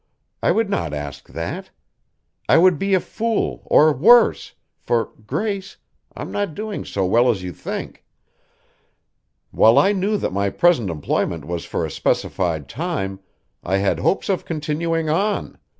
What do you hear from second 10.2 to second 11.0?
my present